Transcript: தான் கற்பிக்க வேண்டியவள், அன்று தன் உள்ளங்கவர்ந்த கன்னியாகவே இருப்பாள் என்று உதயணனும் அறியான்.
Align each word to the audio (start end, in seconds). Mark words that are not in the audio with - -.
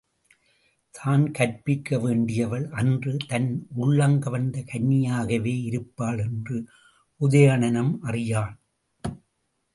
தான் 0.93 1.25
கற்பிக்க 1.31 1.99
வேண்டியவள், 1.99 2.65
அன்று 2.71 3.17
தன் 3.27 3.67
உள்ளங்கவர்ந்த 3.75 4.63
கன்னியாகவே 4.71 5.55
இருப்பாள் 5.63 6.19
என்று 6.19 6.57
உதயணனும் 7.21 7.93
அறியான். 8.01 8.57